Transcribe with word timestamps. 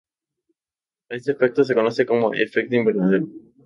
A 1.11 1.15
este 1.15 1.29
efecto 1.33 1.63
se 1.63 1.75
conoce 1.75 2.07
como 2.07 2.33
efecto 2.33 2.75
invernadero. 2.75 3.27